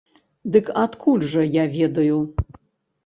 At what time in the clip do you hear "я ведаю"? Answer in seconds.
1.61-2.19